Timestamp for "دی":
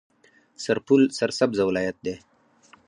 2.05-2.15